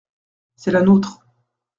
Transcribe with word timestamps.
C’est 0.55 0.71
la 0.71 0.81
nôtre. 0.81 1.21